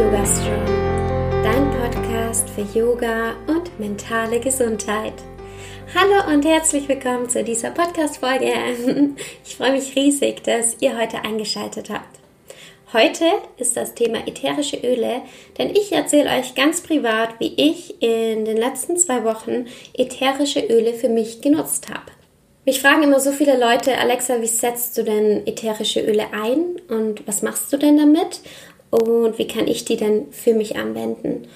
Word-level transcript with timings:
Yoga 0.00 0.24
Strong, 0.24 0.64
dein 1.42 1.70
Podcast 1.72 2.48
für 2.48 2.62
Yoga 2.62 3.34
und 3.46 3.78
mentale 3.78 4.40
Gesundheit. 4.40 5.12
Hallo 5.94 6.32
und 6.32 6.46
herzlich 6.46 6.88
willkommen 6.88 7.28
zu 7.28 7.44
dieser 7.44 7.70
Podcast-Folge. 7.70 8.50
Ich 9.44 9.56
freue 9.56 9.72
mich 9.72 9.94
riesig, 9.94 10.42
dass 10.42 10.78
ihr 10.80 10.98
heute 10.98 11.22
eingeschaltet 11.22 11.90
habt. 11.90 12.18
Heute 12.94 13.26
ist 13.58 13.76
das 13.76 13.92
Thema 13.92 14.26
ätherische 14.26 14.78
Öle, 14.78 15.20
denn 15.58 15.68
ich 15.68 15.92
erzähle 15.92 16.30
euch 16.30 16.54
ganz 16.54 16.80
privat, 16.80 17.38
wie 17.38 17.52
ich 17.58 18.02
in 18.02 18.46
den 18.46 18.56
letzten 18.56 18.96
zwei 18.96 19.22
Wochen 19.24 19.66
ätherische 19.92 20.60
Öle 20.60 20.94
für 20.94 21.10
mich 21.10 21.42
genutzt 21.42 21.90
habe. 21.90 22.10
Mich 22.64 22.80
fragen 22.80 23.02
immer 23.02 23.20
so 23.20 23.32
viele 23.32 23.58
Leute, 23.58 23.98
Alexa, 23.98 24.40
wie 24.40 24.46
setzt 24.46 24.96
du 24.96 25.02
denn 25.02 25.46
ätherische 25.46 26.00
Öle 26.00 26.26
ein 26.32 26.80
und 26.88 27.26
was 27.26 27.42
machst 27.42 27.72
du 27.72 27.76
denn 27.76 27.96
damit 27.96 28.40
und 28.90 29.38
wie 29.38 29.46
kann 29.46 29.68
ich 29.68 29.84
die 29.84 29.96
denn 29.96 30.32
für 30.32 30.54
mich 30.54 30.76
anwenden? 30.76 31.48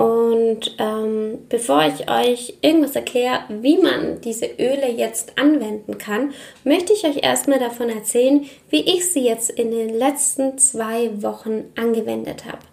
Und 0.00 0.76
ähm, 0.78 1.40
bevor 1.50 1.82
ich 1.84 2.10
euch 2.10 2.54
irgendwas 2.62 2.96
erkläre, 2.96 3.40
wie 3.50 3.76
man 3.76 4.22
diese 4.22 4.46
Öle 4.46 4.90
jetzt 4.90 5.38
anwenden 5.38 5.98
kann, 5.98 6.32
möchte 6.64 6.94
ich 6.94 7.04
euch 7.04 7.22
erstmal 7.22 7.58
davon 7.58 7.90
erzählen, 7.90 8.46
wie 8.70 8.80
ich 8.80 9.12
sie 9.12 9.22
jetzt 9.22 9.50
in 9.50 9.70
den 9.70 9.90
letzten 9.90 10.56
zwei 10.56 11.10
Wochen 11.22 11.64
angewendet 11.76 12.46
habe. 12.46 12.69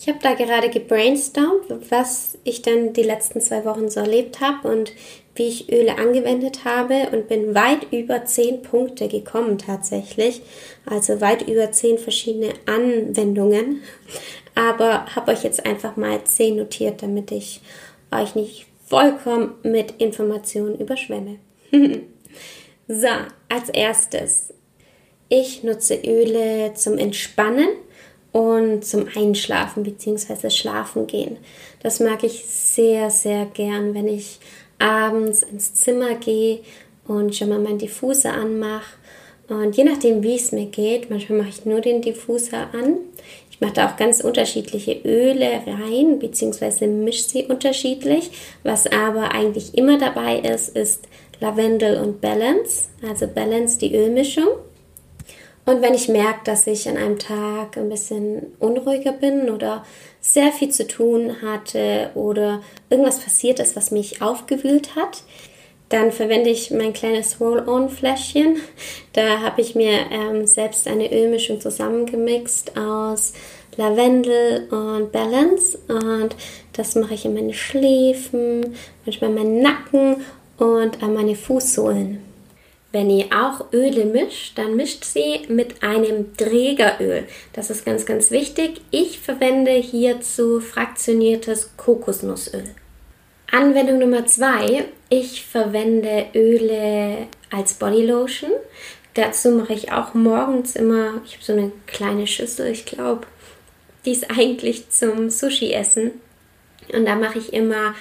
Ich 0.00 0.08
habe 0.08 0.18
da 0.22 0.32
gerade 0.32 0.70
gebrainstormt, 0.70 1.90
was 1.90 2.38
ich 2.42 2.62
dann 2.62 2.94
die 2.94 3.02
letzten 3.02 3.42
zwei 3.42 3.66
Wochen 3.66 3.90
so 3.90 4.00
erlebt 4.00 4.40
habe 4.40 4.66
und 4.66 4.94
wie 5.34 5.46
ich 5.46 5.70
Öle 5.70 5.98
angewendet 5.98 6.64
habe 6.64 7.10
und 7.12 7.28
bin 7.28 7.54
weit 7.54 7.92
über 7.92 8.24
zehn 8.24 8.62
Punkte 8.62 9.08
gekommen 9.08 9.58
tatsächlich. 9.58 10.40
Also 10.86 11.20
weit 11.20 11.46
über 11.46 11.70
zehn 11.70 11.98
verschiedene 11.98 12.54
Anwendungen. 12.64 13.82
Aber 14.54 15.04
habe 15.14 15.32
euch 15.32 15.42
jetzt 15.44 15.66
einfach 15.66 15.96
mal 15.96 16.24
zehn 16.24 16.56
notiert, 16.56 17.02
damit 17.02 17.30
ich 17.30 17.60
euch 18.10 18.34
nicht 18.34 18.64
vollkommen 18.86 19.52
mit 19.62 20.00
Informationen 20.00 20.78
überschwemme. 20.80 21.36
so, 22.88 23.08
als 23.50 23.68
erstes. 23.68 24.54
Ich 25.28 25.62
nutze 25.62 25.96
Öle 25.96 26.72
zum 26.72 26.96
Entspannen 26.96 27.68
und 28.32 28.84
zum 28.84 29.06
Einschlafen 29.14 29.82
bzw. 29.82 30.50
Schlafen 30.50 31.06
gehen. 31.06 31.36
Das 31.82 32.00
mag 32.00 32.22
ich 32.24 32.44
sehr, 32.46 33.10
sehr 33.10 33.46
gern, 33.46 33.94
wenn 33.94 34.08
ich 34.08 34.38
abends 34.78 35.42
ins 35.42 35.74
Zimmer 35.74 36.14
gehe 36.14 36.60
und 37.06 37.34
schon 37.34 37.48
mal 37.48 37.58
meinen 37.58 37.78
Diffuser 37.78 38.32
anmache. 38.32 38.96
Und 39.48 39.76
je 39.76 39.84
nachdem, 39.84 40.22
wie 40.22 40.36
es 40.36 40.52
mir 40.52 40.66
geht, 40.66 41.10
manchmal 41.10 41.40
mache 41.40 41.48
ich 41.48 41.64
nur 41.64 41.80
den 41.80 42.02
Diffuser 42.02 42.72
an. 42.72 42.98
Ich 43.50 43.60
mache 43.60 43.72
da 43.72 43.90
auch 43.90 43.96
ganz 43.96 44.20
unterschiedliche 44.20 45.00
Öle 45.04 45.62
rein, 45.66 46.20
beziehungsweise 46.20 46.86
mische 46.86 47.24
sie 47.24 47.44
unterschiedlich. 47.46 48.30
Was 48.62 48.86
aber 48.86 49.32
eigentlich 49.32 49.76
immer 49.76 49.98
dabei 49.98 50.38
ist, 50.38 50.76
ist 50.76 51.08
Lavendel 51.40 52.00
und 52.00 52.20
Balance, 52.20 52.84
also 53.06 53.26
Balance 53.26 53.78
die 53.78 53.94
Ölmischung. 53.94 54.48
Und 55.66 55.82
wenn 55.82 55.94
ich 55.94 56.08
merke, 56.08 56.40
dass 56.44 56.66
ich 56.66 56.88
an 56.88 56.96
einem 56.96 57.18
Tag 57.18 57.76
ein 57.76 57.88
bisschen 57.88 58.52
unruhiger 58.58 59.12
bin 59.12 59.50
oder 59.50 59.84
sehr 60.20 60.52
viel 60.52 60.70
zu 60.70 60.86
tun 60.86 61.36
hatte 61.42 62.10
oder 62.14 62.62
irgendwas 62.88 63.20
passiert 63.20 63.60
ist, 63.60 63.76
was 63.76 63.90
mich 63.90 64.22
aufgewühlt 64.22 64.96
hat, 64.96 65.22
dann 65.90 66.12
verwende 66.12 66.50
ich 66.50 66.70
mein 66.70 66.92
kleines 66.92 67.40
Roll-On-Fläschchen. 67.40 68.60
Da 69.12 69.40
habe 69.40 69.60
ich 69.60 69.74
mir 69.74 70.06
ähm, 70.10 70.46
selbst 70.46 70.86
eine 70.86 71.12
Ölmischung 71.12 71.60
zusammengemixt 71.60 72.76
aus 72.76 73.32
Lavendel 73.76 74.68
und 74.70 75.10
Balance. 75.10 75.78
Und 75.88 76.36
das 76.72 76.94
mache 76.94 77.14
ich 77.14 77.24
in 77.24 77.34
meine 77.34 77.54
Schläfen, 77.54 78.76
manchmal 79.04 79.30
meinen 79.30 79.62
Nacken 79.62 80.24
und 80.58 81.02
an 81.02 81.12
meine 81.12 81.34
Fußsohlen. 81.34 82.29
Wenn 82.92 83.08
ihr 83.08 83.26
auch 83.26 83.72
Öle 83.72 84.04
mischt, 84.04 84.58
dann 84.58 84.74
mischt 84.74 85.04
sie 85.04 85.42
mit 85.48 85.82
einem 85.82 86.36
Trägeröl. 86.36 87.24
Das 87.52 87.70
ist 87.70 87.84
ganz, 87.84 88.04
ganz 88.04 88.32
wichtig. 88.32 88.80
Ich 88.90 89.20
verwende 89.20 89.70
hierzu 89.72 90.60
fraktioniertes 90.60 91.70
Kokosnussöl. 91.76 92.64
Anwendung 93.52 93.98
Nummer 93.98 94.26
zwei. 94.26 94.86
Ich 95.08 95.44
verwende 95.44 96.26
Öle 96.34 97.28
als 97.50 97.74
Bodylotion. 97.74 98.52
Dazu 99.14 99.50
mache 99.50 99.72
ich 99.72 99.92
auch 99.92 100.14
morgens 100.14 100.76
immer, 100.76 101.20
ich 101.24 101.34
habe 101.34 101.44
so 101.44 101.52
eine 101.52 101.72
kleine 101.86 102.26
Schüssel, 102.26 102.68
ich 102.70 102.86
glaube, 102.86 103.26
die 104.04 104.12
ist 104.12 104.30
eigentlich 104.30 104.88
zum 104.90 105.30
Sushi-Essen. 105.30 106.12
Und 106.92 107.06
da 107.06 107.16
mache 107.16 107.38
ich 107.38 107.52
immer 107.52 107.94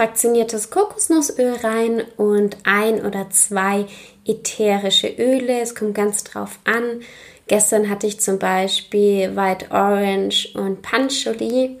fraktioniertes 0.00 0.70
Kokosnussöl 0.70 1.56
rein 1.62 2.02
und 2.16 2.56
ein 2.64 3.04
oder 3.04 3.28
zwei 3.28 3.84
ätherische 4.24 5.08
Öle. 5.08 5.60
Es 5.60 5.74
kommt 5.74 5.94
ganz 5.94 6.24
drauf 6.24 6.58
an. 6.64 7.02
Gestern 7.48 7.90
hatte 7.90 8.06
ich 8.06 8.18
zum 8.18 8.38
Beispiel 8.38 9.36
White 9.36 9.66
Orange 9.68 10.54
und 10.54 10.80
Pancholi. 10.80 11.76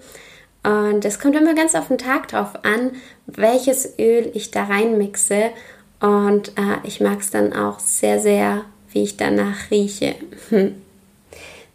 Und 0.62 1.02
es 1.06 1.18
kommt 1.18 1.34
immer 1.34 1.54
ganz 1.54 1.74
auf 1.74 1.88
den 1.88 1.96
Tag 1.96 2.28
drauf 2.28 2.62
an, 2.62 2.90
welches 3.24 3.98
Öl 3.98 4.30
ich 4.34 4.50
da 4.50 4.64
reinmixe. 4.64 5.52
Und 6.00 6.50
äh, 6.58 6.76
ich 6.86 7.00
mag 7.00 7.20
es 7.20 7.30
dann 7.30 7.54
auch 7.54 7.80
sehr, 7.80 8.20
sehr, 8.20 8.66
wie 8.90 9.02
ich 9.02 9.16
danach 9.16 9.70
rieche. 9.70 10.16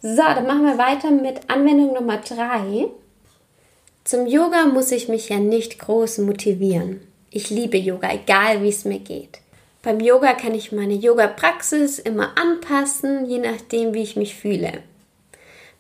So, 0.02 0.18
dann 0.18 0.46
machen 0.46 0.68
wir 0.68 0.78
weiter 0.78 1.10
mit 1.10 1.50
Anwendung 1.50 1.96
Nummer 1.96 2.18
3. 2.18 2.92
Zum 4.06 4.28
Yoga 4.28 4.68
muss 4.68 4.92
ich 4.92 5.10
mich 5.10 5.30
ja 5.30 5.40
nicht 5.40 5.80
groß 5.80 6.20
motivieren. 6.20 7.02
Ich 7.32 7.50
liebe 7.50 7.76
Yoga, 7.76 8.14
egal 8.14 8.62
wie 8.62 8.70
es 8.70 8.86
mir 8.86 9.00
geht. 9.00 9.40
Beim 9.82 10.00
Yoga 10.00 10.34
kann 10.34 10.54
ich 10.54 10.72
meine 10.72 10.94
Yoga-Praxis 10.94 11.98
immer 11.98 12.38
anpassen, 12.38 13.26
je 13.26 13.40
nachdem, 13.40 13.96
wie 13.96 14.04
ich 14.04 14.16
mich 14.16 14.36
fühle. 14.36 14.74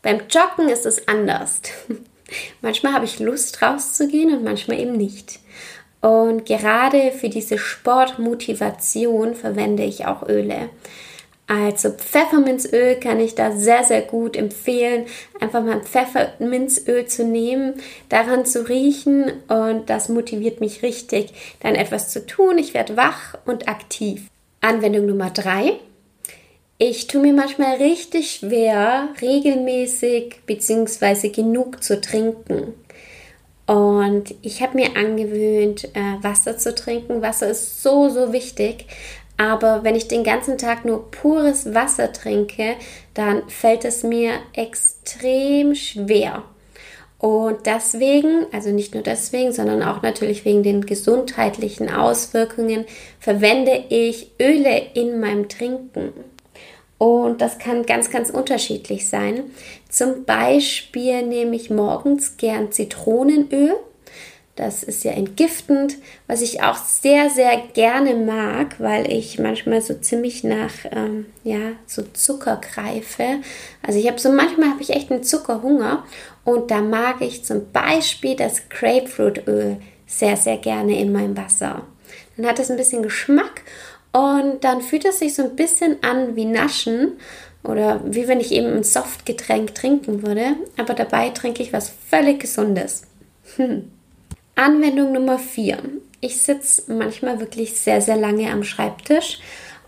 Beim 0.01 0.21
Joggen 0.27 0.69
ist 0.69 0.87
es 0.87 1.07
anders. 1.07 1.61
manchmal 2.61 2.93
habe 2.93 3.05
ich 3.05 3.19
Lust 3.19 3.61
rauszugehen 3.61 4.35
und 4.35 4.43
manchmal 4.43 4.79
eben 4.79 4.97
nicht. 4.97 5.39
Und 6.01 6.47
gerade 6.47 7.11
für 7.11 7.29
diese 7.29 7.59
Sportmotivation 7.59 9.35
verwende 9.35 9.83
ich 9.83 10.07
auch 10.07 10.27
Öle. 10.27 10.71
Also 11.47 11.91
Pfefferminzöl 11.91 12.95
kann 12.95 13.19
ich 13.19 13.35
da 13.35 13.51
sehr, 13.51 13.83
sehr 13.83 14.01
gut 14.01 14.35
empfehlen. 14.35 15.05
Einfach 15.39 15.63
mal 15.63 15.81
Pfefferminzöl 15.81 17.05
zu 17.05 17.23
nehmen, 17.23 17.75
daran 18.09 18.45
zu 18.45 18.67
riechen 18.67 19.31
und 19.47 19.89
das 19.89 20.09
motiviert 20.09 20.59
mich 20.59 20.81
richtig, 20.81 21.33
dann 21.59 21.75
etwas 21.75 22.09
zu 22.09 22.25
tun. 22.25 22.57
Ich 22.57 22.73
werde 22.73 22.97
wach 22.97 23.35
und 23.45 23.67
aktiv. 23.67 24.27
Anwendung 24.61 25.05
Nummer 25.05 25.29
drei. 25.29 25.73
Ich 26.77 27.07
tue 27.07 27.21
mir 27.21 27.33
manchmal 27.33 27.75
richtig 27.75 28.31
schwer, 28.31 29.09
regelmäßig 29.21 30.41
bzw. 30.45 31.29
genug 31.29 31.83
zu 31.83 32.01
trinken. 32.01 32.73
Und 33.67 34.35
ich 34.41 34.61
habe 34.61 34.77
mir 34.77 34.95
angewöhnt, 34.95 35.85
äh, 35.95 36.21
Wasser 36.21 36.57
zu 36.57 36.75
trinken. 36.75 37.21
Wasser 37.21 37.49
ist 37.49 37.81
so, 37.81 38.09
so 38.09 38.33
wichtig. 38.33 38.85
Aber 39.37 39.83
wenn 39.83 39.95
ich 39.95 40.07
den 40.07 40.23
ganzen 40.23 40.57
Tag 40.57 40.85
nur 40.85 41.11
pures 41.11 41.73
Wasser 41.73 42.13
trinke, 42.13 42.75
dann 43.13 43.47
fällt 43.49 43.83
es 43.83 44.03
mir 44.03 44.33
extrem 44.53 45.75
schwer. 45.75 46.43
Und 47.17 47.65
deswegen, 47.65 48.45
also 48.51 48.69
nicht 48.69 48.93
nur 48.93 49.03
deswegen, 49.03 49.51
sondern 49.51 49.83
auch 49.83 50.01
natürlich 50.01 50.45
wegen 50.45 50.63
den 50.63 50.85
gesundheitlichen 50.85 51.89
Auswirkungen, 51.89 52.85
verwende 53.19 53.85
ich 53.89 54.31
Öle 54.39 54.81
in 54.93 55.19
meinem 55.19 55.49
Trinken. 55.49 56.13
Und 56.97 57.41
das 57.41 57.57
kann 57.57 57.85
ganz, 57.85 58.09
ganz 58.09 58.29
unterschiedlich 58.29 59.09
sein. 59.09 59.43
Zum 59.89 60.23
Beispiel 60.25 61.23
nehme 61.23 61.55
ich 61.55 61.69
morgens 61.69 62.37
gern 62.37 62.71
Zitronenöl 62.71 63.75
das 64.55 64.83
ist 64.83 65.03
ja 65.03 65.11
entgiftend, 65.11 65.97
was 66.27 66.41
ich 66.41 66.63
auch 66.63 66.77
sehr, 66.77 67.29
sehr 67.29 67.61
gerne 67.73 68.15
mag, 68.15 68.79
weil 68.79 69.11
ich 69.11 69.37
manchmal 69.37 69.81
so 69.81 69.93
ziemlich 69.95 70.45
nach 70.45 70.71
ähm, 70.91 71.25
ja, 71.43 71.73
so 71.85 72.03
Zucker 72.13 72.61
greife. 72.61 73.41
Also 73.85 73.99
ich 73.99 74.07
habe 74.07 74.19
so 74.19 74.31
manchmal 74.31 74.69
habe 74.69 74.81
ich 74.81 74.91
echt 74.91 75.11
einen 75.11 75.23
Zuckerhunger 75.23 76.05
und 76.45 76.71
da 76.71 76.81
mag 76.81 77.19
ich 77.19 77.43
zum 77.43 77.69
Beispiel 77.73 78.37
das 78.37 78.69
Grapefruitöl 78.69 79.77
sehr, 80.07 80.37
sehr 80.37 80.57
gerne 80.57 80.97
in 80.99 81.11
meinem 81.11 81.35
Wasser. 81.35 81.85
Dann 82.37 82.47
hat 82.47 82.59
es 82.59 82.71
ein 82.71 82.77
bisschen 82.77 83.03
Geschmack 83.03 83.63
und 84.13 84.63
dann 84.63 84.79
fühlt 84.81 85.03
es 85.03 85.19
sich 85.19 85.35
so 85.35 85.43
ein 85.43 85.57
bisschen 85.57 85.97
an 86.01 86.37
wie 86.37 86.45
Naschen 86.45 87.13
oder 87.63 87.99
wie 88.05 88.29
wenn 88.29 88.39
ich 88.39 88.53
eben 88.53 88.67
ein 88.67 88.83
Softgetränk 88.83 89.75
trinken 89.75 90.25
würde, 90.25 90.55
aber 90.77 90.93
dabei 90.93 91.31
trinke 91.31 91.61
ich 91.61 91.73
was 91.73 91.91
völlig 92.09 92.39
Gesundes. 92.39 93.01
Hm. 93.57 93.91
Anwendung 94.55 95.11
Nummer 95.11 95.37
4. 95.37 95.79
Ich 96.21 96.41
sitze 96.41 96.91
manchmal 96.93 97.41
wirklich 97.41 97.77
sehr, 97.77 97.99
sehr 97.99 98.15
lange 98.15 98.49
am 98.49 98.63
Schreibtisch 98.63 99.39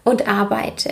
und 0.03 0.27
arbeite. 0.27 0.91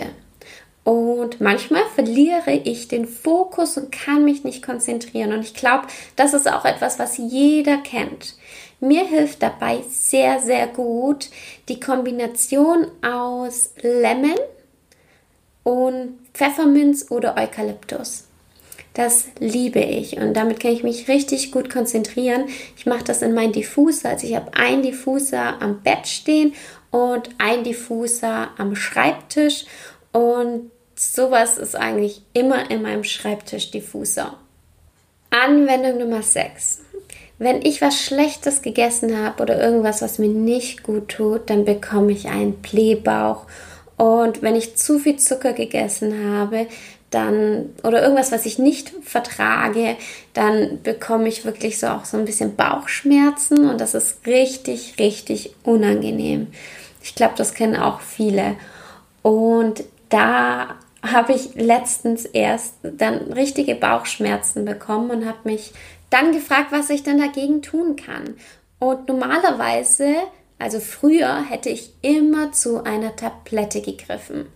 Und 0.82 1.42
manchmal 1.42 1.82
verliere 1.94 2.52
ich 2.52 2.88
den 2.88 3.06
Fokus 3.06 3.76
und 3.76 3.92
kann 3.92 4.24
mich 4.24 4.44
nicht 4.44 4.64
konzentrieren. 4.64 5.32
Und 5.32 5.40
ich 5.40 5.52
glaube, 5.52 5.88
das 6.14 6.32
ist 6.32 6.50
auch 6.50 6.64
etwas, 6.64 6.98
was 6.98 7.18
jeder 7.18 7.76
kennt. 7.76 8.36
Mir 8.80 9.04
hilft 9.04 9.42
dabei 9.42 9.82
sehr, 9.90 10.40
sehr 10.40 10.68
gut 10.68 11.28
die 11.68 11.80
Kombination 11.80 12.86
aus 13.02 13.74
Lemon 13.82 14.38
und 15.64 16.18
Pfefferminz 16.32 17.10
oder 17.10 17.36
Eukalyptus. 17.36 18.26
Das 18.96 19.26
liebe 19.40 19.80
ich 19.80 20.16
und 20.16 20.32
damit 20.32 20.58
kann 20.58 20.72
ich 20.72 20.82
mich 20.82 21.06
richtig 21.06 21.52
gut 21.52 21.68
konzentrieren. 21.68 22.46
Ich 22.78 22.86
mache 22.86 23.04
das 23.04 23.20
in 23.20 23.34
meinen 23.34 23.52
Diffuser. 23.52 24.08
Also 24.08 24.26
ich 24.26 24.34
habe 24.34 24.54
einen 24.54 24.80
Diffuser 24.80 25.60
am 25.60 25.82
Bett 25.82 26.06
stehen 26.06 26.54
und 26.90 27.28
einen 27.36 27.62
Diffuser 27.62 28.48
am 28.56 28.74
Schreibtisch 28.74 29.66
und 30.12 30.70
sowas 30.94 31.58
ist 31.58 31.76
eigentlich 31.76 32.22
immer 32.32 32.70
in 32.70 32.80
meinem 32.80 33.04
Schreibtischdiffuser. 33.04 34.32
Anwendung 35.28 35.98
Nummer 35.98 36.22
6. 36.22 36.80
Wenn 37.38 37.60
ich 37.60 37.82
was 37.82 38.00
Schlechtes 38.00 38.62
gegessen 38.62 39.22
habe 39.22 39.42
oder 39.42 39.62
irgendwas, 39.62 40.00
was 40.00 40.18
mir 40.18 40.28
nicht 40.28 40.84
gut 40.84 41.08
tut, 41.08 41.50
dann 41.50 41.66
bekomme 41.66 42.12
ich 42.12 42.28
einen 42.28 42.54
Blähbauch. 42.62 43.44
Und 43.98 44.40
wenn 44.40 44.56
ich 44.56 44.76
zu 44.76 44.98
viel 44.98 45.16
Zucker 45.16 45.52
gegessen 45.52 46.32
habe, 46.32 46.66
dann 47.16 47.70
oder 47.82 48.02
irgendwas, 48.02 48.30
was 48.30 48.44
ich 48.44 48.58
nicht 48.58 48.92
vertrage, 49.02 49.96
dann 50.34 50.82
bekomme 50.82 51.28
ich 51.28 51.46
wirklich 51.46 51.78
so 51.78 51.86
auch 51.86 52.04
so 52.04 52.18
ein 52.18 52.26
bisschen 52.26 52.56
Bauchschmerzen 52.56 53.70
und 53.70 53.80
das 53.80 53.94
ist 53.94 54.26
richtig, 54.26 54.96
richtig 54.98 55.54
unangenehm. 55.64 56.48
Ich 57.02 57.14
glaube, 57.14 57.32
das 57.38 57.54
kennen 57.54 57.76
auch 57.76 58.00
viele. 58.00 58.56
Und 59.22 59.82
da 60.10 60.74
habe 61.02 61.32
ich 61.32 61.54
letztens 61.54 62.26
erst 62.26 62.74
dann 62.82 63.32
richtige 63.32 63.74
Bauchschmerzen 63.74 64.66
bekommen 64.66 65.10
und 65.10 65.26
habe 65.26 65.38
mich 65.44 65.72
dann 66.10 66.32
gefragt, 66.32 66.68
was 66.70 66.90
ich 66.90 67.02
denn 67.02 67.18
dagegen 67.18 67.62
tun 67.62 67.96
kann. 67.96 68.34
Und 68.78 69.08
normalerweise, 69.08 70.16
also 70.58 70.80
früher, 70.80 71.44
hätte 71.48 71.70
ich 71.70 71.92
immer 72.02 72.52
zu 72.52 72.84
einer 72.84 73.16
Tablette 73.16 73.80
gegriffen. 73.80 74.48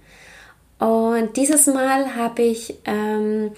Und 0.81 1.37
dieses 1.37 1.67
Mal 1.67 2.17
habe 2.17 2.43
ich 2.43 2.75
ähm, 2.87 3.53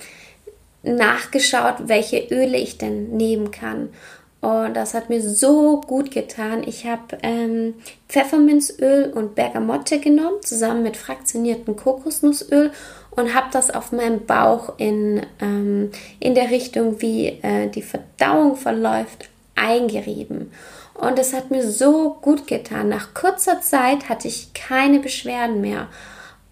nachgeschaut, 0.83 1.77
welche 1.87 2.19
Öle 2.31 2.59
ich 2.59 2.79
denn 2.79 3.17
nehmen 3.17 3.51
kann. 3.51 3.91
Und 4.41 4.75
das 4.75 4.93
hat 4.93 5.09
mir 5.09 5.23
so 5.23 5.81
gut 5.81 6.11
getan. 6.11 6.65
Ich 6.67 6.85
habe 6.85 7.17
ähm, 7.23 7.75
Pfefferminzöl 8.09 9.13
und 9.15 9.37
Bergamotte 9.37 10.01
genommen, 10.01 10.43
zusammen 10.43 10.83
mit 10.83 10.97
fraktioniertem 10.97 11.77
Kokosnussöl 11.77 12.73
und 13.13 13.35
habe 13.35 13.47
das 13.53 13.71
auf 13.71 13.93
meinem 13.93 14.27
Bauch 14.27 14.73
in, 14.79 15.25
ähm, 15.41 15.93
in 16.19 16.35
der 16.35 16.51
Richtung, 16.51 17.01
wie 17.01 17.29
äh, 17.43 17.69
die 17.69 17.83
Verdauung 17.83 18.57
verläuft, 18.57 19.29
eingerieben. 19.55 20.51
Und 20.95 21.21
es 21.21 21.33
hat 21.33 21.53
mir 21.53 21.63
so 21.71 22.17
gut 22.21 22.49
getan. 22.49 22.89
Nach 22.89 23.15
kurzer 23.15 23.61
Zeit 23.61 24.09
hatte 24.09 24.27
ich 24.27 24.55
keine 24.55 24.99
Beschwerden 24.99 25.61
mehr. 25.61 25.87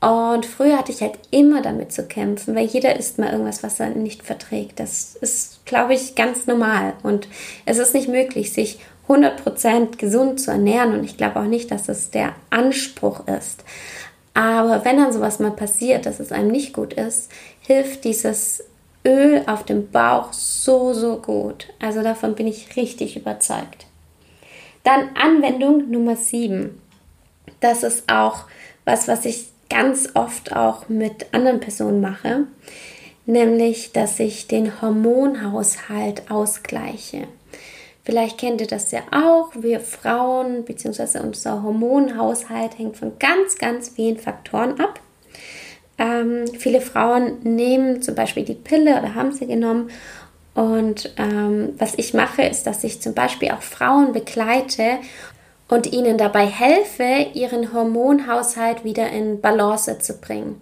Und 0.00 0.46
früher 0.46 0.78
hatte 0.78 0.92
ich 0.92 1.02
halt 1.02 1.18
immer 1.30 1.60
damit 1.60 1.92
zu 1.92 2.06
kämpfen, 2.06 2.54
weil 2.54 2.64
jeder 2.64 2.96
isst 2.96 3.18
mal 3.18 3.30
irgendwas, 3.30 3.62
was 3.62 3.80
er 3.80 3.90
nicht 3.90 4.22
verträgt. 4.22 4.80
Das 4.80 5.14
ist, 5.16 5.64
glaube 5.66 5.92
ich, 5.92 6.14
ganz 6.14 6.46
normal. 6.46 6.94
Und 7.02 7.28
es 7.66 7.76
ist 7.76 7.94
nicht 7.94 8.08
möglich, 8.08 8.52
sich 8.52 8.78
100% 9.08 9.98
gesund 9.98 10.40
zu 10.40 10.52
ernähren. 10.52 10.94
Und 10.94 11.04
ich 11.04 11.18
glaube 11.18 11.40
auch 11.40 11.44
nicht, 11.44 11.70
dass 11.70 11.90
es 11.90 12.10
der 12.10 12.34
Anspruch 12.48 13.26
ist. 13.26 13.62
Aber 14.32 14.84
wenn 14.86 14.96
dann 14.96 15.12
sowas 15.12 15.38
mal 15.38 15.50
passiert, 15.50 16.06
dass 16.06 16.18
es 16.18 16.32
einem 16.32 16.50
nicht 16.50 16.72
gut 16.72 16.94
ist, 16.94 17.30
hilft 17.60 18.04
dieses 18.04 18.64
Öl 19.04 19.42
auf 19.46 19.64
dem 19.64 19.90
Bauch 19.90 20.32
so, 20.32 20.94
so 20.94 21.16
gut. 21.16 21.68
Also 21.78 22.02
davon 22.02 22.34
bin 22.34 22.46
ich 22.46 22.76
richtig 22.76 23.16
überzeugt. 23.16 23.86
Dann 24.82 25.10
Anwendung 25.14 25.90
Nummer 25.90 26.16
7. 26.16 26.80
Das 27.60 27.82
ist 27.82 28.10
auch 28.10 28.44
was, 28.86 29.08
was 29.08 29.26
ich 29.26 29.48
ganz 29.70 30.10
oft 30.14 30.54
auch 30.54 30.88
mit 30.88 31.32
anderen 31.32 31.60
Personen 31.60 32.00
mache, 32.00 32.46
nämlich 33.24 33.92
dass 33.92 34.20
ich 34.20 34.46
den 34.48 34.82
Hormonhaushalt 34.82 36.30
ausgleiche. 36.30 37.28
Vielleicht 38.02 38.38
kennt 38.38 38.60
ihr 38.60 38.66
das 38.66 38.90
ja 38.90 39.00
auch. 39.12 39.50
Wir 39.54 39.80
Frauen 39.80 40.64
bzw. 40.64 41.20
unser 41.20 41.62
Hormonhaushalt 41.62 42.78
hängt 42.78 42.96
von 42.96 43.12
ganz, 43.18 43.56
ganz 43.56 43.90
vielen 43.90 44.18
Faktoren 44.18 44.80
ab. 44.80 45.00
Ähm, 45.98 46.46
viele 46.58 46.80
Frauen 46.80 47.40
nehmen 47.42 48.02
zum 48.02 48.14
Beispiel 48.14 48.44
die 48.44 48.54
Pille 48.54 48.98
oder 48.98 49.14
haben 49.14 49.32
sie 49.32 49.46
genommen. 49.46 49.90
Und 50.54 51.14
ähm, 51.18 51.74
was 51.78 51.94
ich 51.96 52.14
mache, 52.14 52.42
ist, 52.42 52.66
dass 52.66 52.82
ich 52.84 53.00
zum 53.00 53.14
Beispiel 53.14 53.50
auch 53.50 53.62
Frauen 53.62 54.12
begleite 54.12 54.98
und 55.70 55.92
ihnen 55.92 56.18
dabei 56.18 56.46
helfe, 56.46 57.28
ihren 57.32 57.72
Hormonhaushalt 57.72 58.84
wieder 58.84 59.08
in 59.10 59.40
Balance 59.40 59.98
zu 60.00 60.14
bringen. 60.14 60.60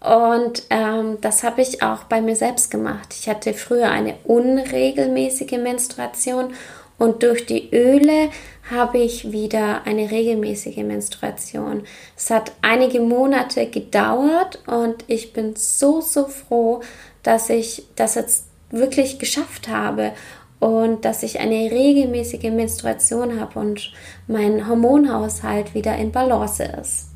Und 0.00 0.62
ähm, 0.70 1.18
das 1.20 1.42
habe 1.42 1.60
ich 1.60 1.82
auch 1.82 2.04
bei 2.04 2.22
mir 2.22 2.34
selbst 2.34 2.70
gemacht. 2.70 3.14
Ich 3.18 3.28
hatte 3.28 3.52
früher 3.52 3.90
eine 3.90 4.14
unregelmäßige 4.24 5.58
Menstruation 5.58 6.54
und 6.96 7.22
durch 7.22 7.44
die 7.44 7.68
Öle 7.74 8.30
habe 8.70 8.98
ich 8.98 9.30
wieder 9.30 9.82
eine 9.84 10.10
regelmäßige 10.10 10.78
Menstruation. 10.78 11.82
Es 12.16 12.30
hat 12.30 12.52
einige 12.62 13.00
Monate 13.00 13.66
gedauert 13.66 14.60
und 14.66 15.04
ich 15.06 15.34
bin 15.34 15.54
so, 15.54 16.00
so 16.00 16.26
froh, 16.26 16.80
dass 17.22 17.50
ich 17.50 17.84
das 17.96 18.14
jetzt 18.14 18.46
wirklich 18.70 19.18
geschafft 19.18 19.68
habe 19.68 20.12
und 20.60 21.04
dass 21.04 21.22
ich 21.22 21.40
eine 21.40 21.70
regelmäßige 21.70 22.50
Menstruation 22.50 23.40
habe 23.40 23.58
und 23.58 23.92
mein 24.28 24.68
Hormonhaushalt 24.68 25.74
wieder 25.74 25.96
in 25.96 26.12
Balance 26.12 26.62
ist. 26.80 27.08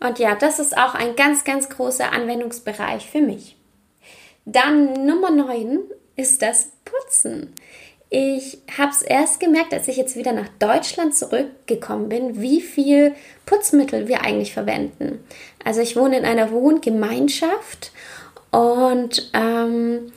Und 0.00 0.18
ja, 0.18 0.34
das 0.34 0.58
ist 0.58 0.76
auch 0.76 0.94
ein 0.94 1.16
ganz, 1.16 1.44
ganz 1.44 1.70
großer 1.70 2.12
Anwendungsbereich 2.12 3.08
für 3.08 3.22
mich. 3.22 3.56
Dann 4.44 5.06
Nummer 5.06 5.30
9 5.30 5.78
ist 6.16 6.42
das 6.42 6.72
Putzen. 6.84 7.54
Ich 8.10 8.58
habe 8.76 8.90
es 8.90 9.02
erst 9.02 9.40
gemerkt, 9.40 9.72
als 9.72 9.88
ich 9.88 9.96
jetzt 9.96 10.14
wieder 10.14 10.32
nach 10.32 10.48
Deutschland 10.58 11.16
zurückgekommen 11.16 12.08
bin, 12.08 12.40
wie 12.40 12.60
viel 12.60 13.14
Putzmittel 13.46 14.06
wir 14.08 14.22
eigentlich 14.22 14.52
verwenden. 14.52 15.24
Also 15.64 15.80
ich 15.80 15.96
wohne 15.96 16.18
in 16.18 16.24
einer 16.24 16.52
Wohngemeinschaft 16.52 17.92
und 18.50 19.30
ähm, 19.32 20.12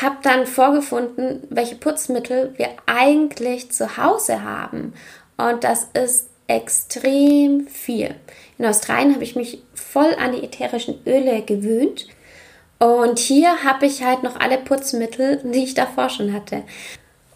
habe 0.00 0.16
dann 0.22 0.46
vorgefunden, 0.46 1.42
welche 1.50 1.74
Putzmittel 1.74 2.54
wir 2.56 2.68
eigentlich 2.86 3.70
zu 3.70 3.96
Hause 3.96 4.42
haben. 4.42 4.94
Und 5.36 5.64
das 5.64 5.88
ist 5.92 6.28
extrem 6.46 7.66
viel. 7.66 8.14
In 8.58 8.66
Australien 8.66 9.14
habe 9.14 9.24
ich 9.24 9.36
mich 9.36 9.62
voll 9.74 10.14
an 10.18 10.32
die 10.32 10.44
ätherischen 10.44 11.00
Öle 11.06 11.42
gewöhnt. 11.42 12.06
Und 12.78 13.18
hier 13.18 13.64
habe 13.64 13.86
ich 13.86 14.02
halt 14.02 14.22
noch 14.22 14.40
alle 14.40 14.58
Putzmittel, 14.58 15.40
die 15.44 15.64
ich 15.64 15.74
davor 15.74 16.08
schon 16.08 16.32
hatte. 16.32 16.62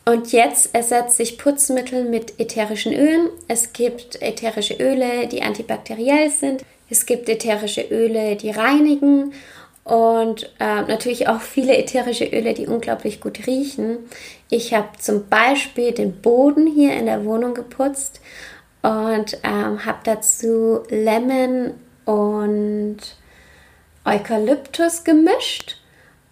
Und 0.04 0.32
jetzt 0.32 0.72
ersetze 0.72 1.22
ich 1.22 1.36
Putzmittel 1.36 2.04
mit 2.04 2.38
ätherischen 2.38 2.92
Ölen. 2.92 3.28
Es 3.48 3.72
gibt 3.72 4.22
ätherische 4.22 4.74
Öle, 4.74 5.26
die 5.26 5.42
antibakteriell 5.42 6.30
sind. 6.30 6.64
Es 6.88 7.06
gibt 7.06 7.28
ätherische 7.28 7.82
Öle, 7.82 8.36
die 8.36 8.50
reinigen 8.50 9.32
und 9.86 10.50
äh, 10.58 10.82
natürlich 10.82 11.28
auch 11.28 11.40
viele 11.40 11.76
ätherische 11.76 12.24
Öle, 12.24 12.54
die 12.54 12.66
unglaublich 12.66 13.20
gut 13.20 13.46
riechen. 13.46 13.98
Ich 14.50 14.74
habe 14.74 14.88
zum 14.98 15.28
Beispiel 15.28 15.92
den 15.92 16.20
Boden 16.20 16.66
hier 16.66 16.94
in 16.94 17.06
der 17.06 17.24
Wohnung 17.24 17.54
geputzt 17.54 18.20
und 18.82 19.38
ähm, 19.44 19.86
habe 19.86 19.98
dazu 20.02 20.80
Lemon 20.90 21.74
und 22.04 22.96
Eukalyptus 24.04 25.04
gemischt 25.04 25.76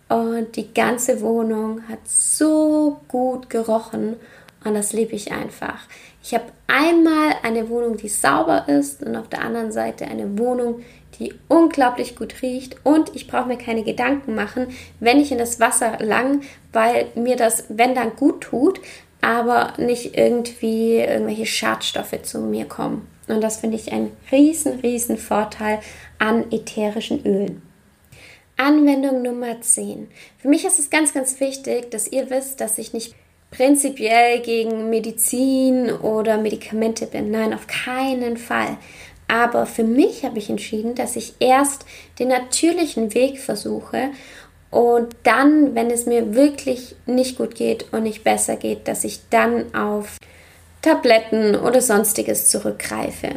und 0.09 0.57
die 0.57 0.75
ganze 0.75 1.21
Wohnung 1.21 1.89
hat 1.89 2.01
so 2.07 3.03
gut 3.07 3.51
gerochen 3.51 4.17
und 4.65 4.75
das 4.75 4.93
liebe 4.93 5.15
ich 5.15 5.31
einfach. 5.31 5.87
Ich 6.25 6.35
habe 6.35 6.47
einmal 6.67 7.37
eine 7.45 7.69
Wohnung, 7.69 7.99
die 7.99 8.09
sauber 8.09 8.69
ist 8.69 9.03
und 9.03 9.15
auf 9.15 9.29
der 9.29 9.43
anderen 9.43 9.71
Seite 9.71 10.07
eine 10.07 10.39
Wohnung, 10.39 10.83
die 11.19 11.35
unglaublich 11.49 12.17
gut 12.17 12.43
riecht 12.43 12.77
und 12.85 13.15
ich 13.15 13.27
brauche 13.27 13.49
mir 13.49 13.59
keine 13.59 13.83
Gedanken 13.83 14.35
machen, 14.35 14.69
wenn 15.01 15.21
ich 15.21 15.33
in 15.33 15.39
das 15.39 15.61
Wasser 15.61 15.99
lang, 16.01 16.43
weil 16.73 17.07
mir 17.15 17.37
das, 17.37 17.65
wenn 17.69 17.95
dann 17.95 18.17
gut 18.17 18.43
tut, 18.43 18.81
aber 19.21 19.73
nicht 19.79 20.17
irgendwie 20.17 20.99
irgendwelche 20.99 21.47
Schadstoffe 21.47 22.23
zu 22.23 22.41
mir 22.41 22.67
kommen. 22.67 23.09
Und 23.29 23.41
das 23.41 23.57
finde 23.57 23.77
ich 23.77 23.91
ein 23.93 24.11
riesen, 24.31 24.81
riesen 24.81 25.17
Vorteil 25.17 25.81
an 26.19 26.53
ätherischen 26.53 27.25
Ölen. 27.25 27.63
Anwendung 28.57 29.23
Nummer 29.23 29.61
10. 29.61 30.09
Für 30.39 30.49
mich 30.49 30.65
ist 30.65 30.79
es 30.79 30.91
ganz, 30.91 31.13
ganz 31.13 31.41
wichtig, 31.41 31.91
dass 31.91 32.07
ihr 32.07 32.31
wisst, 32.31 32.61
dass 32.61 32.79
ich 32.79 32.93
nicht 32.93 33.15
prinzipiell 33.51 34.41
gegen 34.41 34.91
Medizin 34.91 35.91
oder 35.91 36.39
Medikamente 36.39 37.07
bin. 37.07 37.31
Nein, 37.31 37.55
auf 37.55 37.67
keinen 37.67 38.37
Fall. 38.37 38.77
Aber 39.29 39.67
für 39.67 39.85
mich 39.85 40.25
habe 40.25 40.39
ich 40.39 40.51
entschieden, 40.51 40.95
dass 40.95 41.17
ich 41.17 41.35
erst 41.41 41.87
den 42.19 42.29
natürlichen 42.29 43.15
Weg 43.15 43.41
versuche 43.41 44.11
und 44.71 45.15
dann, 45.23 45.75
wenn 45.75 45.91
es 45.91 46.05
mir 46.05 46.35
wirklich 46.35 46.97
nicht 47.07 47.39
gut 47.39 47.55
geht 47.55 47.93
und 47.93 48.03
nicht 48.03 48.25
besser 48.25 48.57
geht, 48.57 48.89
dass 48.89 49.05
ich 49.05 49.21
dann 49.31 49.73
auf 49.75 50.19
Tabletten 50.83 51.55
oder 51.55 51.81
sonstiges 51.81 52.51
zurückgreife. 52.51 53.37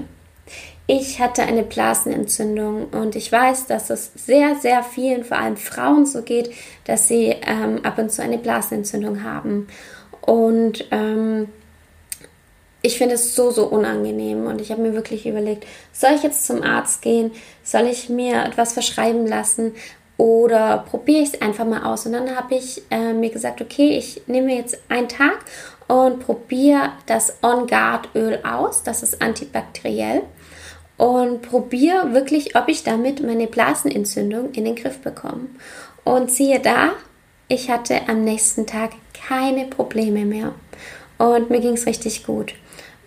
Ich 0.87 1.19
hatte 1.19 1.43
eine 1.43 1.63
Blasenentzündung 1.63 2.85
und 2.85 3.15
ich 3.15 3.31
weiß, 3.31 3.67
dass 3.67 3.89
es 3.89 4.11
sehr, 4.15 4.55
sehr 4.55 4.81
vielen, 4.83 5.23
vor 5.25 5.37
allem 5.37 5.57
Frauen 5.57 6.05
so 6.05 6.23
geht, 6.23 6.49
dass 6.85 7.07
sie 7.07 7.35
ähm, 7.45 7.81
ab 7.83 7.97
und 7.99 8.11
zu 8.11 8.23
eine 8.23 8.37
Blasenentzündung 8.37 9.23
haben. 9.23 9.67
Und 10.21 10.87
ähm, 10.91 11.49
ich 12.87 12.97
finde 12.97 13.15
es 13.15 13.35
so, 13.35 13.51
so 13.51 13.65
unangenehm 13.65 14.47
und 14.47 14.61
ich 14.61 14.71
habe 14.71 14.81
mir 14.81 14.93
wirklich 14.93 15.25
überlegt, 15.25 15.67
soll 15.91 16.11
ich 16.15 16.23
jetzt 16.23 16.47
zum 16.47 16.63
Arzt 16.63 17.01
gehen? 17.01 17.31
Soll 17.61 17.85
ich 17.85 18.07
mir 18.07 18.45
etwas 18.45 18.71
verschreiben 18.71 19.27
lassen? 19.27 19.73
Oder 20.15 20.85
probiere 20.89 21.21
ich 21.21 21.33
es 21.33 21.41
einfach 21.41 21.65
mal 21.65 21.83
aus? 21.83 22.05
Und 22.05 22.13
dann 22.13 22.33
habe 22.33 22.55
ich 22.55 22.81
äh, 22.89 23.11
mir 23.11 23.29
gesagt, 23.29 23.61
okay, 23.61 23.97
ich 23.97 24.21
nehme 24.27 24.55
jetzt 24.55 24.79
einen 24.87 25.09
Tag 25.09 25.37
und 25.87 26.21
probiere 26.21 26.93
das 27.05 27.35
On 27.43 27.67
Guard 27.67 28.07
Öl 28.15 28.39
aus. 28.43 28.83
Das 28.83 29.03
ist 29.03 29.21
antibakteriell. 29.21 30.23
Und 30.95 31.41
probiere 31.41 32.13
wirklich, 32.13 32.55
ob 32.55 32.69
ich 32.69 32.83
damit 32.83 33.21
meine 33.21 33.47
Blasenentzündung 33.47 34.53
in 34.53 34.63
den 34.63 34.75
Griff 34.75 34.99
bekomme. 34.99 35.47
Und 36.05 36.31
siehe 36.31 36.61
da, 36.61 36.93
ich 37.49 37.69
hatte 37.69 38.07
am 38.07 38.23
nächsten 38.23 38.65
Tag 38.65 38.91
keine 39.27 39.65
Probleme 39.65 40.23
mehr. 40.23 40.53
Und 41.17 41.49
mir 41.49 41.59
ging 41.59 41.73
es 41.73 41.85
richtig 41.85 42.25
gut. 42.25 42.53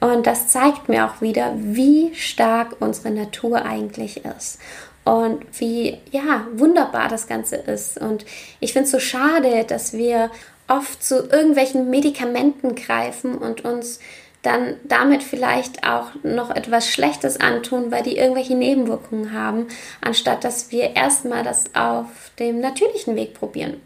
Und 0.01 0.27
das 0.27 0.49
zeigt 0.49 0.89
mir 0.89 1.07
auch 1.07 1.21
wieder, 1.21 1.53
wie 1.57 2.15
stark 2.15 2.77
unsere 2.81 3.11
Natur 3.11 3.65
eigentlich 3.65 4.25
ist 4.25 4.59
und 5.05 5.45
wie 5.59 5.99
ja 6.11 6.47
wunderbar 6.55 7.09
das 7.09 7.27
Ganze 7.27 7.57
ist. 7.57 7.99
Und 7.99 8.25
ich 8.61 8.73
finde 8.73 8.87
es 8.87 8.91
so 8.91 8.99
schade, 8.99 9.65
dass 9.65 9.93
wir 9.93 10.31
oft 10.69 11.03
zu 11.03 11.29
irgendwelchen 11.29 11.91
Medikamenten 11.91 12.75
greifen 12.75 13.37
und 13.37 13.65
uns 13.65 14.01
dann 14.43 14.77
damit 14.85 15.23
vielleicht 15.23 15.87
auch 15.87 16.13
noch 16.23 16.51
etwas 16.51 16.89
Schlechtes 16.89 17.39
antun, 17.39 17.91
weil 17.91 18.03
die 18.03 18.17
irgendwelche 18.17 18.55
Nebenwirkungen 18.55 19.35
haben, 19.35 19.67
anstatt 20.01 20.45
dass 20.45 20.71
wir 20.71 20.97
erstmal 20.97 21.45
das 21.45 21.75
auf 21.75 22.07
dem 22.39 22.61
natürlichen 22.61 23.17
Weg 23.17 23.35
probieren. 23.35 23.83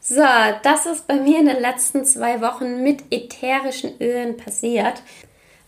So, 0.00 0.22
das 0.62 0.86
ist 0.86 1.08
bei 1.08 1.16
mir 1.16 1.40
in 1.40 1.46
den 1.46 1.60
letzten 1.60 2.04
zwei 2.04 2.40
Wochen 2.40 2.84
mit 2.84 3.02
ätherischen 3.10 4.00
Ölen 4.00 4.36
passiert. 4.36 5.02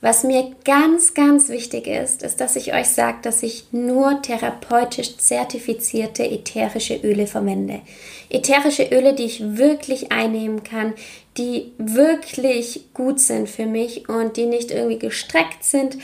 Was 0.02 0.25
mir 0.25 0.52
ganz, 0.64 1.12
ganz 1.12 1.50
wichtig 1.50 1.87
ist, 1.87 2.23
ist, 2.23 2.40
dass 2.40 2.57
ich 2.57 2.73
euch 2.73 2.88
sage, 2.88 3.19
dass 3.23 3.42
ich 3.42 3.64
nur 3.71 4.23
therapeutisch 4.23 5.19
zertifizierte 5.19 6.25
ätherische 6.25 6.97
Öle 6.97 7.26
verwende. 7.26 7.83
Ätherische 8.30 8.85
Öle, 8.85 9.14
die 9.14 9.25
ich 9.25 9.59
wirklich 9.59 10.11
einnehmen 10.11 10.62
kann, 10.62 10.95
die 11.37 11.73
wirklich 11.76 12.87
gut 12.95 13.21
sind 13.21 13.49
für 13.49 13.66
mich 13.66 14.09
und 14.09 14.38
die 14.38 14.47
nicht 14.47 14.71
irgendwie 14.71 14.99
gestreckt 14.99 15.64
sind 15.64 15.99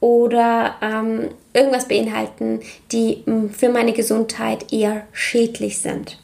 oder 0.00 0.76
ähm, 0.80 1.28
irgendwas 1.52 1.88
beinhalten, 1.88 2.60
die 2.90 3.22
mh, 3.26 3.50
für 3.52 3.68
meine 3.68 3.92
Gesundheit 3.92 4.72
eher 4.72 5.06
schädlich 5.12 5.78
sind. 5.78 6.18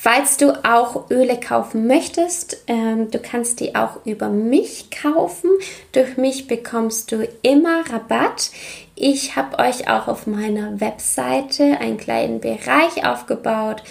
Falls 0.00 0.36
du 0.36 0.52
auch 0.64 1.10
Öle 1.10 1.40
kaufen 1.40 1.88
möchtest, 1.88 2.62
ähm, 2.68 3.10
du 3.10 3.18
kannst 3.18 3.58
die 3.58 3.74
auch 3.74 4.06
über 4.06 4.28
mich 4.28 4.90
kaufen. 4.92 5.50
Durch 5.90 6.16
mich 6.16 6.46
bekommst 6.46 7.10
du 7.10 7.26
immer 7.42 7.82
Rabatt. 7.90 8.52
Ich 8.94 9.34
habe 9.34 9.58
euch 9.58 9.90
auch 9.90 10.06
auf 10.06 10.28
meiner 10.28 10.80
Webseite 10.80 11.80
einen 11.80 11.96
kleinen 11.96 12.38
Bereich 12.38 13.04
aufgebaut, 13.04 13.82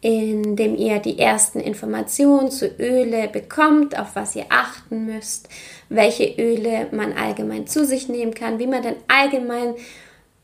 in 0.00 0.54
dem 0.54 0.76
ihr 0.76 1.00
die 1.00 1.18
ersten 1.18 1.58
Informationen 1.58 2.52
zu 2.52 2.68
Öle 2.78 3.26
bekommt, 3.26 3.98
auf 3.98 4.14
was 4.14 4.36
ihr 4.36 4.46
achten 4.50 5.06
müsst, 5.06 5.48
welche 5.88 6.40
Öle 6.40 6.86
man 6.92 7.14
allgemein 7.14 7.66
zu 7.66 7.84
sich 7.84 8.08
nehmen 8.08 8.32
kann, 8.32 8.60
wie 8.60 8.68
man 8.68 8.84
dann 8.84 8.94
allgemein 9.08 9.74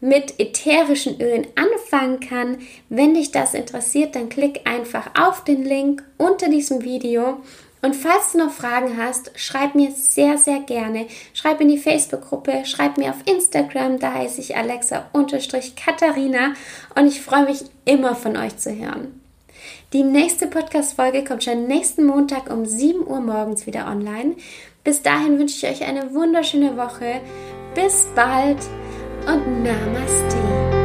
mit 0.04 0.38
ätherischen 0.38 1.18
Ölen 1.18 1.46
anfangen 1.54 2.20
kann. 2.20 2.58
Wenn 2.90 3.14
dich 3.14 3.32
das 3.32 3.54
interessiert, 3.54 4.14
dann 4.14 4.28
klick 4.28 4.68
einfach 4.68 5.10
auf 5.18 5.44
den 5.44 5.64
Link 5.64 6.04
unter 6.18 6.50
diesem 6.50 6.84
Video. 6.84 7.38
Und 7.80 7.96
falls 7.96 8.32
du 8.32 8.38
noch 8.38 8.52
Fragen 8.52 8.98
hast, 8.98 9.30
schreib 9.34 9.74
mir 9.74 9.92
sehr, 9.92 10.36
sehr 10.36 10.60
gerne. 10.60 11.06
Schreib 11.32 11.58
in 11.62 11.68
die 11.68 11.78
Facebook-Gruppe, 11.78 12.66
schreib 12.66 12.98
mir 12.98 13.10
auf 13.10 13.26
Instagram, 13.26 13.98
da 13.98 14.12
heiße 14.12 14.42
ich 14.42 14.54
Alexa-Katharina 14.54 16.52
und 16.94 17.06
ich 17.06 17.22
freue 17.22 17.46
mich 17.46 17.64
immer 17.86 18.14
von 18.14 18.36
euch 18.36 18.58
zu 18.58 18.76
hören. 18.76 19.22
Die 19.94 20.02
nächste 20.02 20.48
Podcast-Folge 20.48 21.24
kommt 21.24 21.44
schon 21.44 21.66
nächsten 21.66 22.04
Montag 22.04 22.52
um 22.52 22.66
7 22.66 23.06
Uhr 23.06 23.20
morgens 23.20 23.66
wieder 23.66 23.86
online. 23.86 24.36
Bis 24.82 25.00
dahin 25.00 25.38
wünsche 25.38 25.66
ich 25.66 25.72
euch 25.72 25.88
eine 25.88 26.12
wunderschöne 26.12 26.76
Woche. 26.76 27.22
Bis 27.74 28.06
bald 28.14 28.58
und 29.26 29.62
Namaste. 29.62 30.83